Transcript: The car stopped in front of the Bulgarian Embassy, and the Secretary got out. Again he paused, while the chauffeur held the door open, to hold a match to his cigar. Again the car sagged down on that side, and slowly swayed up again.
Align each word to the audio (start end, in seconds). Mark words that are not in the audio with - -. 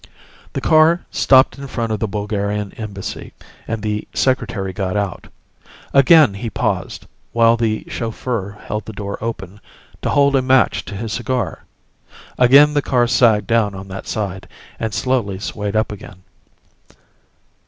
The 0.53 0.61
car 0.61 1.05
stopped 1.11 1.59
in 1.59 1.67
front 1.67 1.91
of 1.91 1.99
the 1.99 2.07
Bulgarian 2.07 2.71
Embassy, 2.73 3.33
and 3.67 3.83
the 3.83 4.07
Secretary 4.15 4.73
got 4.73 4.97
out. 4.97 5.27
Again 5.93 6.33
he 6.33 6.49
paused, 6.49 7.05
while 7.33 7.55
the 7.55 7.85
chauffeur 7.87 8.53
held 8.63 8.85
the 8.87 8.93
door 8.93 9.23
open, 9.23 9.61
to 10.01 10.09
hold 10.09 10.35
a 10.35 10.41
match 10.41 10.85
to 10.85 10.95
his 10.95 11.13
cigar. 11.13 11.65
Again 12.39 12.73
the 12.73 12.81
car 12.81 13.05
sagged 13.05 13.45
down 13.45 13.75
on 13.75 13.87
that 13.89 14.07
side, 14.07 14.47
and 14.79 14.91
slowly 14.91 15.37
swayed 15.37 15.75
up 15.75 15.91
again. 15.91 16.23